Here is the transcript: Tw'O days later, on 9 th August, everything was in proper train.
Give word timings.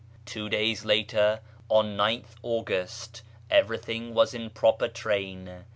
Tw'O 0.25 0.49
days 0.49 0.83
later, 0.83 1.41
on 1.69 1.95
9 1.95 2.21
th 2.21 2.27
August, 2.41 3.21
everything 3.51 4.15
was 4.15 4.33
in 4.33 4.49
proper 4.49 4.87
train. 4.87 5.65